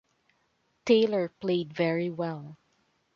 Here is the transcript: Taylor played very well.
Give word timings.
Taylor 0.83 1.29
played 1.29 1.73
very 1.73 2.09
well. 2.09 2.57